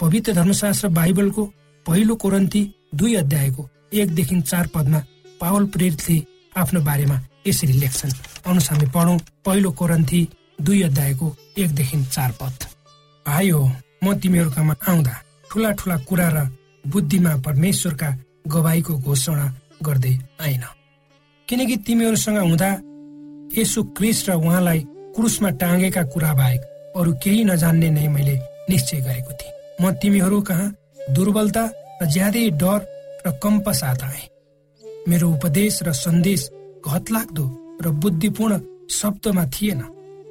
पवित्र 0.00 0.32
धर्मशास्त्र 0.32 0.88
बाइबलको 0.88 1.44
पहिलो 1.86 2.14
कोरन्ती 2.22 2.62
दुई 2.94 3.14
अध्यायको 3.14 3.68
एकदेखि 3.92 4.40
चार 4.42 4.66
पदमा 4.74 5.00
पावल 5.40 5.64
प्रेरितले 5.74 6.16
आफ्नो 6.56 6.80
बारेमा 6.80 7.16
यसरी 7.46 7.72
लेख्छन्। 7.72 8.12
आउनुहोस् 8.46 8.70
हामी 8.70 8.86
पढौँ 8.94 9.18
पहिलो 9.44 9.70
कोरन्थी 9.72 10.20
दुई 10.60 10.82
अध्यायको 10.82 11.26
एकदेखि 11.58 12.04
चार 12.04 12.30
पद। 12.40 12.64
हो 13.26 13.60
म 14.04 14.14
तिमीहरूकामा 14.20 14.74
आउँदा 14.88 15.14
ठुला 15.50 15.70
ठुला 15.78 15.96
कुरा 16.08 16.28
र 16.34 16.38
बुद्धिमा 16.84 17.32
परमेश्वरका 17.46 18.08
गवाईको 18.46 18.92
घोषणा 18.98 19.46
गर्दै 19.82 20.14
आइन। 20.40 20.64
किनकि 21.48 21.76
तिमीहरूसँग 21.86 22.38
हुँदा 22.38 22.70
यसो 23.58 23.82
क्रिस 23.96 24.28
र 24.28 24.32
उहाँलाई 24.34 24.80
क्रुसमा 25.14 25.50
टाँगेका 25.60 26.02
कुरा 26.12 26.32
बाहेक 26.34 26.62
अरू 26.96 27.12
केही 27.22 27.44
नजान्ने 27.44 27.90
नै 27.90 28.08
मैले 28.08 28.34
निश्चय 28.70 29.00
गरेको 29.00 29.32
थिएँ। 29.32 29.54
म 29.80 29.92
तिमीहरू 30.02 30.40
कहाँ 30.40 30.68
दुर्बलता 31.14 31.64
र 32.02 32.06
ज्यादै 32.06 32.44
डर 32.62 32.80
र 33.26 33.30
कम्प 33.42 33.66
साथ 33.70 34.02
आए 34.02 34.22
मेरो 35.08 35.30
उपदेश 35.30 35.82
र 35.82 35.92
सन्देश 35.92 36.42
घतलाग्दो 36.86 37.44
र 37.82 37.90
बुद्धिपूर्ण 38.02 38.60
शब्दमा 38.90 39.44
थिएन 39.54 39.80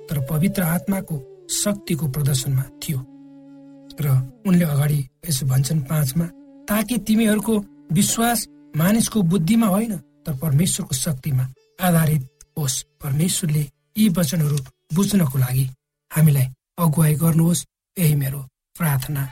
तर 0.09 0.17
पवित्र 0.29 0.61
आत्माको 0.75 1.15
शक्तिको 1.51 2.07
प्रदर्शनमा 2.07 2.63
थियो। 2.81 2.99
र 4.01 4.07
उनले 4.47 4.65
अगाडि 4.65 4.99
यसो 5.29 5.45
भन्छन् 5.45 5.87
पाँचमा 5.91 6.25
ताकि 6.69 6.97
तिमीहरूको 7.07 7.53
विश्वास 7.91 8.47
मानिसको 8.77 9.21
बुद्धिमा 9.31 9.67
होइन 9.67 9.93
तर 10.25 10.33
परमेश्वरको 10.41 10.95
शक्तिमा 10.95 11.45
आधारित 11.81 12.21
होस्। 12.57 12.83
परमेश्वरले 13.03 13.63
यी 13.97 14.09
वचनहरू 14.17 14.57
बुझ्नको 14.95 15.37
लागि 15.37 15.65
हामीलाई 16.11 16.47
अगुवाई 16.79 17.13
गर्नुहोस्। 17.15 17.65
यही 17.97 18.15
मेरो 18.15 18.39
प्रार्थना। 18.77 19.23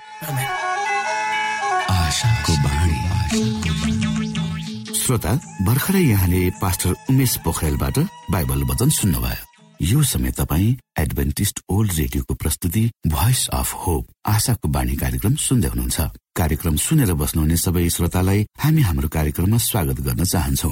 श्रोता 4.97 5.33
भर्खरै 5.63 6.01
यहाँले 6.01 6.49
पास्टर 6.61 6.95
उमेश 7.09 7.37
पोखरेलबाट 7.45 7.97
बाइबल 8.31 8.63
वचन 8.63 8.89
सुन्नुभयो। 8.89 9.45
यो 9.81 10.03
समय 10.03 10.31
तपाईँ 10.31 10.75
एडभेन्टिस्ट 10.99 11.59
ओल्ड 11.69 11.91
रेडियोको 11.93 12.33
प्रस्तुति 12.33 12.83
भोइस 13.07 13.47
अफ 13.53 13.73
होप 13.73 14.07
आशाको 14.25 14.67
बाणी 14.67 14.95
कार्यक्रम 14.95 15.35
सुन्दै 15.37 15.67
हुनुहुन्छ। 15.67 15.97
कार्यक्रम 16.35 16.75
सुनेर 16.75 17.13
बस्नुहुने 17.13 17.57
सबै 17.57 17.89
श्रोतालाई 17.89 18.45
हामी 18.59 18.81
हाम्रो 18.81 19.07
कार्यक्रममा 19.07 19.57
स्वागत 19.57 19.97
गर्न 20.01 20.23
चाहन्छौ। 20.23 20.71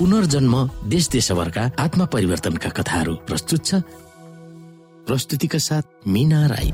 पुनर्जन्म 0.00 0.54
देश 0.88 1.08
देशभरका 1.08 1.62
आत्मा 1.78 2.04
परिवर्तनका 2.04 2.68
कथाहरू 2.68 3.14
प्रस्तुत 3.28 3.64
छ। 3.64 3.74
प्रस्तुतिका 5.06 5.58
साथ 5.58 6.08
मिना 6.08 6.46
राई। 6.46 6.70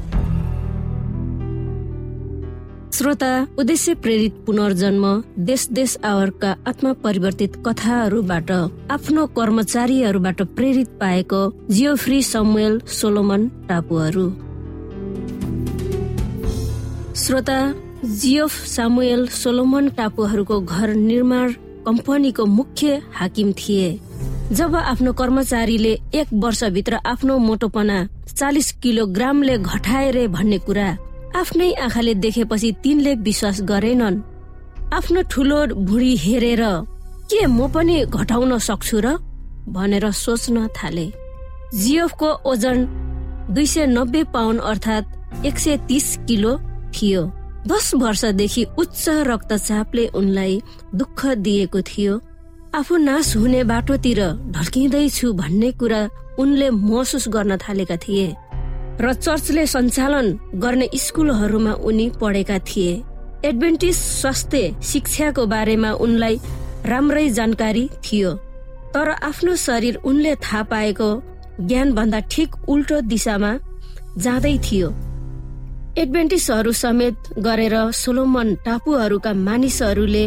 श्रोता 2.95 3.31
उद्देश्य 3.59 3.95
प्रेरित 3.95 4.35
पुनर्जन्म 4.47 5.05
देश 5.39 5.67
देश 5.73 5.97
आवरका 6.05 6.55
आत्मा 6.67 6.93
परिवर्तित 7.03 7.57
कथाहरूबाट 7.67 8.51
आफ्नो 8.91 9.27
कर्मचारीहरूबाट 9.27 10.43
प्रेरित 10.55 10.89
पाएको 11.01 11.43
जियोफ्री 11.71 12.23
समुएल 12.23 12.81
सोलोमन 12.93 13.49
टापुहरू। 13.69 14.31
श्रोता 17.17 17.61
जियोफ 18.05 18.65
सामुएल 18.67 19.27
सोलोमन 19.35 19.89
टापुहरूको 19.89 20.61
घर 20.61 20.95
निर्माण 20.95 21.55
कम्पनीको 21.87 22.45
मुख्य 22.47 23.03
हाकिम 23.15 23.53
थिए। 23.53 23.89
जब 24.53 24.75
आफ्नो 24.77 25.13
कर्मचारीले 25.13 25.93
एक 26.15 26.29
वर्षभित्र 26.35 26.95
आफ्नो 27.07 27.39
मोटोपना 27.39 27.99
चालिस 28.29 28.71
किलोग्रामले 28.83 29.59
घटाए 29.59 30.27
भन्ने 30.27 30.59
कुरा 30.59 30.89
आफ्नै 31.37 31.73
आँखाले 31.75 32.15
देखेपछि 32.15 32.73
तिनले 32.83 33.15
विश्वास 33.27 33.61
गरेनन्। 33.63 34.23
आफ्नो 34.95 35.23
ठुलो 35.31 35.67
भुँडी 35.67 36.17
हेरेर 36.17 36.63
के 37.31 37.47
म 37.47 37.69
पनि 37.69 38.05
घटाउन 38.07 38.59
सक्छु 38.59 39.01
र? 39.01 39.17
भनेर 39.69 40.11
सोच्न 40.13 40.67
थाले। 40.77 41.07
जियोफको 41.75 42.29
ओजन 42.51 42.87
दुई 43.51 43.67
सय 43.67 43.87
नब्बे 43.87 44.23
पाउन्ड 44.35 44.61
अर्थात् 44.63 45.47
एक 45.47 45.59
सय 45.59 45.77
तिस 45.89 46.07
किलो 46.29 46.53
थियो। 46.95 47.23
दस 47.69 47.91
वर्षदेखि 47.95 48.65
उच्च 48.79 49.05
रक्तचापले 49.29 50.07
उनलाई 50.15 50.61
दुःख 50.95 51.25
दिएको 51.47 51.81
थियो। 51.83 52.21
आफू 52.75 52.97
नाश 52.97 53.37
हुने 53.37 53.63
बाटोतिर 53.65 54.21
ढल्किँदैछु 54.55 55.33
भन्ने 55.33 55.71
कुरा 55.81 56.01
उनले 56.39 56.69
महसुस 56.71 57.29
गर्न 57.29 57.57
थालेका 57.59 57.97
थिए 57.97 58.27
र 59.01 59.13
चर्चले 59.15 59.67
सञ्चालन 59.67 60.27
गर्ने 60.63 60.89
स्कुलहरूमा 60.97 61.73
उनी 61.89 62.07
पढेका 62.21 62.59
थिए। 62.69 62.93
एडभेन्टिस 63.45 63.99
स्वास्थ्य 64.21 64.75
शिक्षाको 64.83 65.47
बारेमा 65.47 65.91
उनलाई 66.05 66.39
राम्रै 66.87 67.29
जानकारी 67.31 67.89
थियो 68.05 68.33
तर 68.95 69.11
आफ्नो 69.23 69.57
शरीर 69.57 69.97
उनले 70.05 70.35
थाहा 70.37 70.63
पाएको 70.71 71.11
ज्ञान 71.61 71.93
भन्दा 71.95 72.21
ठिक 72.31 72.57
उल्टो 72.69 73.01
दिशामा 73.11 73.53
जाँदै 74.19 74.57
थियो। 74.65 74.89
एडभेन्टिसहरू 75.99 76.73
समेत 76.75 77.29
गरेर 77.39 77.75
सोलोमन 77.97 78.49
टापुहरूका 78.65 79.33
मानिसहरूले 79.47 80.25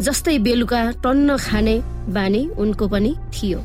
जस्तै 0.00 0.38
बेलुका 0.46 0.80
टन्न 1.04 1.36
खाने 1.38 1.76
बानी 2.16 2.42
उनको 2.58 2.88
पनि 2.88 3.12
थियो। 3.34 3.60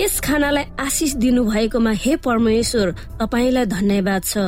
यस 0.00 0.20
खानालाई 0.20 0.64
आशिष 0.78 1.14
दिनु 1.22 1.44
भएकोमा 1.44 1.92
हे 2.04 2.16
परमेश्वर 2.26 2.90
तपाईँलाई 3.20 3.66
धन्यवाद 3.66 4.22
छ 4.24 4.44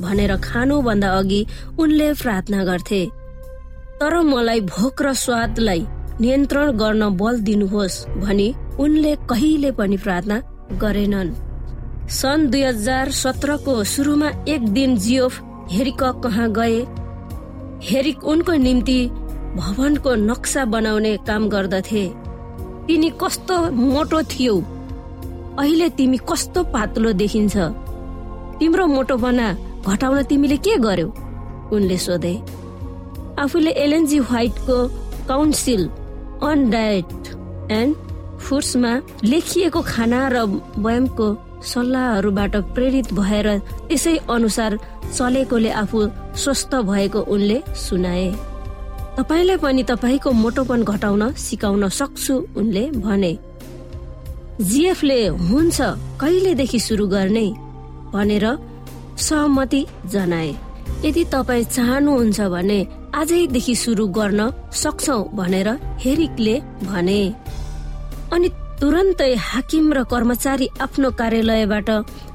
भनेर 0.00 0.36
खानुभन्दा 0.38 1.08
अघि 1.18 1.40
उनले 1.78 2.12
प्रार्थना 2.22 2.64
गर्थे। 2.64 3.02
तर 4.00 4.14
मलाई 4.22 4.60
भोक 4.70 5.02
र 5.02 5.12
स्वादलाई 5.24 5.86
नियन्त्रण 6.20 6.70
गर्न 6.78 7.02
बल 7.18 7.40
दिनुहोस् 7.42 8.04
भनी 8.22 8.48
उनले 8.78 9.12
कहिले 9.30 9.70
पनि 9.78 9.96
प्रार्थना 9.96 10.42
गरेनन्। 10.78 11.36
सन् 12.10 12.48
दुई 12.50 12.62
हजार 12.62 13.10
सत्रको 13.18 13.82
सुरुमा 13.84 14.28
एक 14.48 14.62
दिन 14.72 14.96
जियोफ 14.96 15.34
हेरिक 15.70 16.02
कहाँ 16.02 16.52
गए? 16.52 16.86
हेरिक 17.82 18.24
उनको 18.24 18.52
निम्ति 18.52 19.06
भवनको 19.56 20.14
नक्सा 20.14 20.64
बनाउने 20.64 21.16
काम 21.16 21.48
गर्दथे। 21.48 22.06
तिनी 22.86 23.10
कस्तो 23.10 23.70
मोटो 23.70 24.22
थियो। 24.22 24.56
अहिले 25.58 25.88
तिमी 25.88 26.16
कस्तो 26.16 26.64
पातलो 26.64 27.12
देखिन्छ। 27.12 27.56
तिम्रो 28.58 28.86
मोटोपना 28.86 29.52
घटाउन 29.86 30.22
तिमीले 30.22 30.56
के 30.56 30.76
गर्यौ? 30.76 31.08
उनले 31.72 31.96
सोधे। 31.96 32.34
आफूले 33.38 33.70
एलएनजी 33.70 34.20
व्हाइटको 34.20 34.88
काउन्सिल 35.28 35.88
अन 36.42 36.70
डायट 36.70 37.12
एन्ड 37.72 37.96
फुड्समा 38.38 39.00
लेखिएको 39.24 39.80
खाना 39.80 40.28
र 40.28 40.44
व्यायामको 40.78 41.26
सल्लाहहरूबाट 41.62 42.56
प्रेरित 42.74 43.12
भएर 43.12 43.58
त्यसै 43.88 44.16
अनुसार 44.30 44.78
चलेकोले 45.16 45.70
आफू 45.70 45.98
स्वस्थ 46.36 46.74
भएको 46.74 47.20
उनले 47.20 47.62
सुनाए। 47.76 48.28
तपाईँलाई 49.18 49.56
पनि 49.56 49.82
तपाईँको 49.82 50.30
मोटोपन 50.32 50.82
घटाउन 50.84 51.32
सिकाउन 51.32 51.88
सक्छु 51.88 52.34
उनले 52.56 52.84
भने। 52.90 53.32
जिएफले 54.60 55.26
हुन्छ 55.26 55.80
कहिलेदेखि 56.20 56.80
सुरु 56.80 57.06
गर्ने? 57.06 57.46
भनेर 58.12 58.46
सहमति 59.18 59.86
जनाए। 60.06 60.54
यदि 61.04 61.24
तपाईँ 61.24 61.64
चाहनुहुन्छ 61.64 62.40
भने 62.40 62.86
आजैदेखि 63.14 63.74
सुरु 63.74 64.06
गर्न 64.08 64.40
सक्छौ 64.72 65.18
भनेर 65.34 65.68
हेरिकले 65.98 66.60
भने। 66.84 67.20
अनि 68.32 68.48
तुरन्तै 68.80 69.32
हाकिम 69.48 69.86
र 69.92 70.02
कर्मचारी 70.12 70.66
आफ्नो 70.84 71.08
कार्यालयबाट 71.20 71.88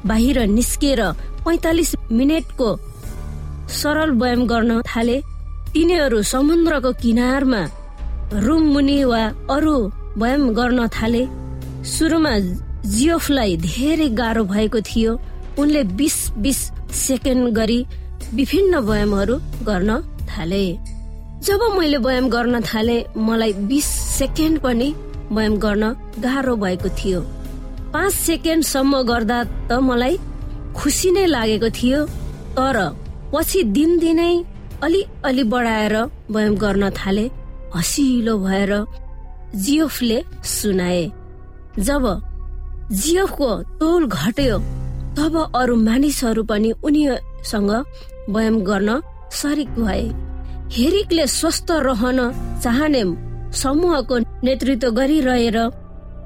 बाहिर 0.10 0.38
निस्किएर 0.58 1.02
पैतालिस 1.46 1.92
मिनटको 2.18 2.70
सरल 3.78 4.12
व्यायाम 4.22 4.42
गर्न 4.52 4.72
थाले। 4.90 5.18
तिनीहरू 5.74 6.22
समुद्रको 6.34 6.92
किनारमा 7.04 7.62
रुम 8.46 8.64
मुनि 8.74 8.98
वा 9.12 9.22
अरू 9.56 9.76
व्यायाम 10.22 10.44
गर्न 10.60 10.88
थाले। 10.98 11.24
सुरुमा 11.94 12.34
जियोफलाई 12.94 13.58
धेरै 13.66 14.10
गाह्रो 14.20 14.44
भएको 14.54 14.80
थियो। 14.90 15.12
उनले 15.60 15.82
बिस 16.00 16.18
बिस 16.44 16.60
सेकेन्ड 17.08 17.44
गरी 17.58 17.80
विभिन्न 18.38 18.74
व्यायामहरू 18.90 19.36
गर्न 19.70 19.90
थाले। 20.30 20.64
जब 21.48 21.62
मैले 21.78 21.98
व्यायाम 22.06 22.30
गर्न 22.30 22.62
थाले 22.70 22.98
मलाई 23.18 23.54
बिस 23.70 23.88
सेकेन्ड 24.20 24.60
पनि 24.62 24.94
व्यायाम 25.32 25.56
गर्न 25.58 25.84
गाह्रो 26.24 26.56
भएको 26.56 26.90
थियो। 27.00 27.20
पाँच 27.94 28.14
सेकेन्डसम्म 28.14 29.02
गर्दा 29.10 29.40
त 29.70 29.80
मलाई 29.88 30.18
खुसी 30.78 31.10
नै 31.12 31.26
लागेको 31.26 31.70
थियो 31.80 32.00
तर 32.58 32.78
पछि 33.34 33.64
दिनदिनै 33.76 34.34
अलि 34.86 35.02
अलि 35.26 35.44
बढाएर 35.54 35.96
व्यायाम 36.32 36.56
गर्न 36.64 36.90
थाले 37.00 37.26
हसिलो 37.76 38.38
भएर 38.40 38.72
जियोफले 39.64 40.20
सुनाए। 40.56 41.04
जब 41.80 42.04
जियोफको 43.02 43.50
तौल 43.80 44.04
घट्यो 44.08 44.58
तब 45.18 45.36
अरू 45.56 45.76
मानिसहरू 45.82 46.44
पनि 46.44 46.72
उनीसँग 46.84 47.72
व्यायाम 48.30 48.56
गर्न 48.70 48.90
सरिक 49.32 49.70
भए। 49.80 50.04
हेरिकले 50.76 51.26
स्वस्थ 51.30 51.72
रहन 51.88 52.20
चाहने 52.64 53.04
समूहको 53.56 54.18
नेतृत्व 54.44 54.90
गरिरहेर 54.98 55.58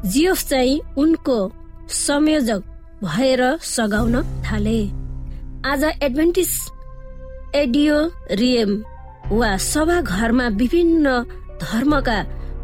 जियोफ 0.05 0.47
चाहिँ 0.49 0.79
उनको 0.97 1.37
संयोजक 1.97 2.61
भएर 3.03 3.41
सघाउन 3.65 4.15
थाले। 4.45 4.79
आज 5.65 5.83
एडभेन्टिस 5.83 6.51
एडियो 7.55 7.95
रिएम 8.41 8.71
वा 9.31 9.55
सभा 9.63 9.99
घरमा 10.01 10.47
विभिन्न 10.59 11.05
धर्मका 11.61 12.17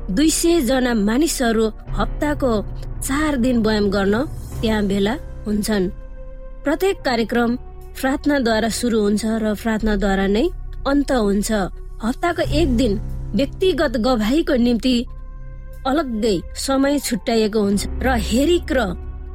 दुई 0.10 0.30
सय 0.32 0.60
जना 0.62 0.94
मानिसहरू 0.94 1.68
हप्ताको 1.98 2.52
चार 3.00 3.36
दिन 3.38 3.62
व्यायाम 3.64 3.90
गर्न 3.90 4.16
त्यहाँ 4.62 4.84
भेला 4.88 5.14
हुन्छन्। 5.46 5.90
प्रत्येक 6.64 7.02
कार्यक्रम 7.06 7.56
प्रार्थनाद्वारा 8.00 8.70
सुरु 8.78 9.00
हुन्छ 9.02 9.26
र 9.44 9.54
प्रार्थनाद्वारा 9.64 10.28
नै 10.28 10.46
अन्त 10.88 11.12
हुन्छ। 11.12 11.52
हप्ताको 12.04 12.44
एक 12.62 12.76
दिन 12.78 12.94
व्यक्तिगत 13.36 13.98
गवाहीको 14.06 14.56
निम्ति 14.56 14.96
अलग्गै 15.88 16.36
समय 16.58 17.00
छुट्याइएको 17.00 17.60
हुन्छ। 17.60 17.82
र 18.04 18.08
हेरिक 18.30 18.72
र 18.72 18.80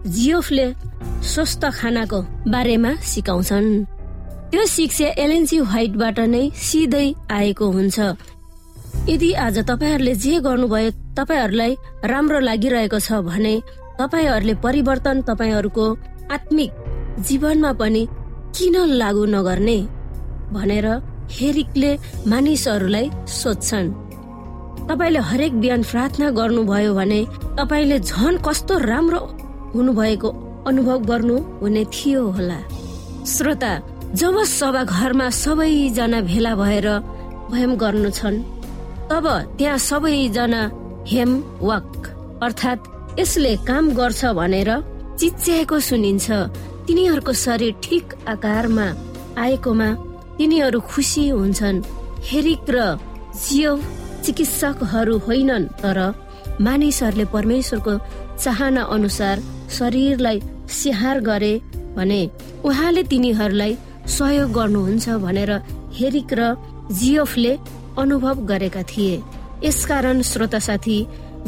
जियोफले 0.07 0.67
स्वस्थ 1.23 1.65
खानाको 1.79 2.21
बारेमा 2.49 2.93
सिकाउँछन्। 3.05 3.69
त्यो 4.51 4.65
शिक्षा 4.67 5.09
एलएनसी 5.23 5.59
व्हाइटबाट 5.61 6.19
नै 6.35 6.45
सिधै 6.57 7.07
आएको 7.31 7.67
हुन्छ। 7.71 7.99
यदि 9.09 9.33
आज 9.47 9.59
तपाईँहरूले 9.69 10.15
जे 10.15 10.35
गर्नुभयो 10.41 10.91
तपाईँहरूलाई 11.17 11.73
राम्रो 12.05 12.41
लागिरहेको 12.41 12.99
छ 12.99 13.21
भने 13.29 13.55
तपाईँहरूले 14.01 14.55
परिवर्तन 14.65 15.23
तपाईँहरूको 15.29 15.87
आत्मिक 16.33 16.71
जीवनमा 17.29 17.73
पनि 17.81 18.03
किन 18.57 18.77
लागू 19.01 19.25
नगर्ने 19.37 19.79
भनेर 20.53 20.87
हेरिकले 21.31 21.93
मानिसहरूलाई 22.31 23.11
सोध्छन् 23.41 23.91
तपाईँले 24.89 25.21
हरेक 25.31 25.53
बिहान 25.61 25.83
प्रार्थना 25.91 26.31
गर्नुभयो 26.39 26.95
भने 26.95 27.21
तपाईँले 27.59 27.99
झन 28.01 28.37
कस्तो 28.47 28.79
राम्रो 28.91 29.21
हुनुभएको 29.75 30.29
अनुभव 30.69 30.99
गर्नु 31.11 31.37
हुने 31.61 31.85
थियो 31.95 32.23
होला। 32.37 32.59
श्रोता 33.33 33.73
जब 34.21 34.43
सभा 34.45 34.83
घरमा 34.85 35.29
सबैजना 35.31 36.21
भेला 36.31 36.55
भएर 36.55 36.89
भयम 37.51 37.75
गर्नु 37.83 38.11
छन् 38.11 38.43
तब 39.11 39.27
त्यहाँ 39.59 39.79
सबैजना 39.89 40.63
हेम 41.09 41.31
वाक 41.63 41.91
अर्थात् 42.43 42.89
यसले 43.21 43.55
काम 43.69 43.91
गर्छ 43.95 44.25
भनेर 44.41 44.71
चिच्याएको 45.21 45.79
सुनिन्छ। 45.89 46.31
तिनीहरूको 46.87 47.33
शरीर 47.45 47.75
ठिक 47.85 48.15
आकारमा 48.29 48.87
आएकोमा 49.43 49.89
तिनीहरू 50.41 50.81
खुसी 50.81 51.29
हुन्छन्। 51.29 51.85
हेरिक 52.25 52.71
र 52.73 52.79
जियो 53.37 53.73
चिकित्सकहरू 54.25 55.17
होइनन् 55.27 55.67
तर 55.83 55.99
मानिसहरूले 56.65 57.25
परमेश्वरको 57.35 57.93
चाहना 58.41 58.83
अनुसार 58.97 59.37
शरीरलाई 59.79 60.41
स्याहार 60.77 61.21
गरे 61.21 61.55
भने 61.97 62.21
उहाँले 62.65 63.03
तिनीहरूलाई 63.11 63.77
सहयोग 64.17 64.53
गर्नुहुन्छ 64.53 65.09
भनेर 65.25 65.53
हेरिक 65.99 66.33
र 66.33 66.41
जियोफले 67.01 67.53
अनुभव 68.01 68.37
गरेका 68.51 68.83
थिए। 68.91 69.21
यसकारण 69.65 70.23
श्रोता 70.25 70.59
साथी 70.59 70.97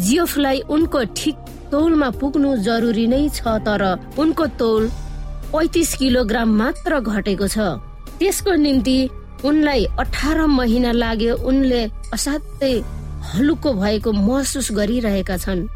जियोफलाई 0.04 0.60
उनको 0.68 1.00
ठिक 1.16 1.36
तौलमा 1.72 2.10
पुग्नु 2.20 2.50
जरुरी 2.68 3.06
नै 3.08 3.22
छ 3.30 3.56
तर 3.64 3.82
उनको 4.20 4.46
तौल 4.60 4.82
पैतिस 5.48 5.94
किलोग्राम 5.94 6.48
मात्र 6.60 7.00
घटेको 7.00 7.48
छ। 7.48 7.58
त्यसको 8.22 8.54
निम्ति 8.54 8.98
उनलाई 9.44 9.84
अठार 9.98 10.38
महिना 10.46 10.90
लाग्यो। 10.94 11.34
उनले 11.42 11.82
असाध्यै 12.14 12.74
हलुको 13.34 13.70
भएको 13.74 14.10
महसुस 14.14 14.68
गरिरहेका 14.78 15.36
छन्। 15.42 15.66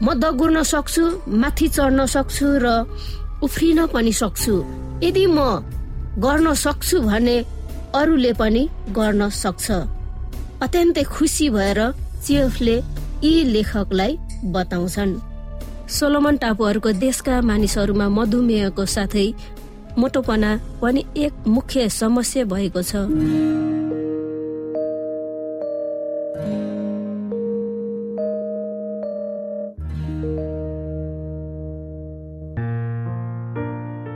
म 0.00 0.06
दगुर्न 0.16 0.62
सक्छु 0.64 1.04
माथि 1.28 1.68
चढ्न 1.76 2.00
सक्छु 2.08 2.46
र 2.64 2.66
उफ्रिन 3.44 3.78
पनि 3.92 4.12
सक्छु। 4.16 4.54
यदि 5.04 5.24
म 5.28 5.38
गर्न 6.24 6.46
सक्छु 6.64 6.96
भने 7.04 7.36
अरूले 8.00 8.32
पनि 8.40 8.62
गर्न 8.96 9.28
सक्छ। 9.28 9.66
अत्यन्तै 10.64 11.04
खुसी 11.04 11.46
भएर 11.52 11.80
चिएफले 12.24 12.76
यी 13.24 13.32
लेखकलाई 13.52 14.12
बताउँछन्। 14.56 15.12
सोलोमन 15.96 16.36
टापुहरूको 16.40 16.90
देशका 17.04 17.34
मानिसहरूमा 17.44 18.08
मधुमेहको 18.16 18.84
साथै 18.88 19.26
मोटोपना 19.98 20.50
पनि 20.82 21.04
एक 21.16 21.32
मुख्य 21.46 21.88
समस्या 21.88 22.44
भएको 22.44 22.82
छ। 22.82 22.96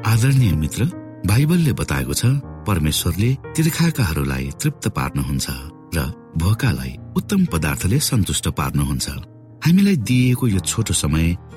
आदरणीय 0.05 0.53
मित्र 0.57 0.85
बाइबलले 1.27 1.73
बताएको 1.73 2.15
छ 2.15 2.25
परमेश्वरले 2.67 3.31
तिर्खाकाहरूलाई 3.57 4.51
तृप्त 4.63 4.89
पार्नुहुन्छ 4.89 5.47
र 5.97 5.99
भोकालाई 6.39 6.93
उत्तम 7.17 7.45
पदार्थले 7.53 7.99
सन्तुष्ट 8.01 8.49
पार्नुहुन्छ। 8.59 9.07
हामीलाई 9.65 9.97
दिइएको 9.97 10.45
यो 10.49 10.61
छोटो 10.61 10.95
समय 10.95 11.27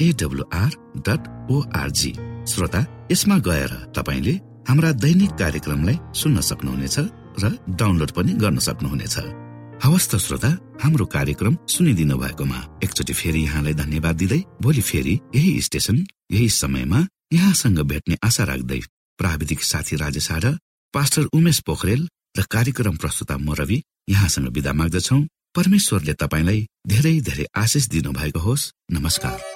AWR 0.00 0.70
dot 1.08 1.22
ORG 1.52 2.12
श्रोता 2.52 2.80
यसमा 3.12 3.36
गएर 3.38 3.72
तपाईँले 3.96 4.34
हाम्रा 4.68 4.90
दैनिक 5.04 5.30
कार्यक्रमलाई 5.40 5.96
सुन्न 6.20 6.40
सक्नुहुनेछ 6.40 6.96
र 7.42 7.44
डाउनलोड 7.80 8.10
पनि 8.10 8.32
गर्न 8.42 8.58
सक्नुहुनेछ। 8.58 9.16
हवस् 9.84 10.08
त 10.10 10.16
श्रोता 10.16 10.50
हाम्रो 10.82 11.04
कार्यक्रम 11.06 11.56
सुनिदिनु 11.68 12.16
भएकोमा 12.18 12.60
एकचोटि 12.84 13.12
फेरि 13.12 13.40
यहाँलाई 13.44 13.74
धन्यवाद 13.74 14.16
दिँदै 14.16 14.40
भोलि 14.62 14.80
फेरि 14.80 15.14
यही 15.34 15.60
स्टेशन 15.60 15.96
यही 16.32 16.48
समयमा 16.48 17.00
यहाँसँग 17.32 17.80
भेट्ने 17.80 18.16
आशा 18.24 18.44
राख्दै 18.44 18.80
प्राविधिक 19.18 19.62
साथी 19.62 19.96
राजेश 19.96 20.28
पास्टर 20.94 21.24
उमेश 21.36 21.60
पोखरेल 21.66 22.08
र 22.38 22.42
कार्यक्रम 22.50 22.96
प्रस्तुता 22.96 23.36
म 23.36 23.54
रवि 23.54 23.82
यहाँसँग 24.10 24.48
विदा 24.48 24.72
माग्दछौ। 24.72 25.18
परमेश्वरले 25.56 26.14
तपाईँलाई 26.14 26.66
धेरै 26.86 27.20
धेरै 27.20 27.46
आशिष 27.56 27.88
दिनु 27.88 28.12
भएको 28.12 28.40
होस्। 28.40 28.70
नमस्कार। 28.92 29.55